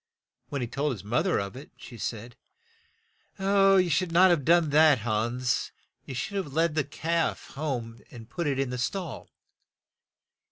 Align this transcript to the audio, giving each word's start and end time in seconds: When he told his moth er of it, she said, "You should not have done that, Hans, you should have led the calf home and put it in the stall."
When 0.49 0.61
he 0.61 0.67
told 0.67 0.93
his 0.93 1.03
moth 1.03 1.27
er 1.27 1.37
of 1.37 1.55
it, 1.55 1.69
she 1.77 1.95
said, 1.99 2.35
"You 3.37 3.87
should 3.87 4.11
not 4.11 4.31
have 4.31 4.43
done 4.43 4.71
that, 4.71 4.97
Hans, 5.05 5.71
you 6.07 6.15
should 6.15 6.37
have 6.37 6.53
led 6.53 6.73
the 6.73 6.83
calf 6.83 7.49
home 7.49 8.01
and 8.09 8.27
put 8.27 8.47
it 8.47 8.57
in 8.57 8.71
the 8.71 8.79
stall." 8.79 9.29